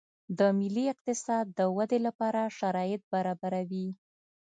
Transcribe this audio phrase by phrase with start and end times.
[0.37, 3.87] د ملي اقتصاد د ودې لپاره شرایط برابروي